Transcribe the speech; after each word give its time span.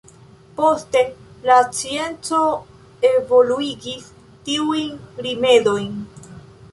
Poste 0.59 1.01
la 1.49 1.57
scienco 1.79 2.39
evoluigis 3.09 4.07
tiujn 4.49 4.97
rimedojn. 5.27 5.93